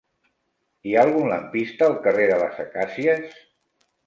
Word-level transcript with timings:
Hi 0.91 0.95
ha 0.95 1.03
algun 1.07 1.29
lampista 1.33 1.85
al 1.91 1.95
carrer 2.09 2.27
de 2.33 2.41
les 2.45 2.59
Acàcies? 2.65 3.39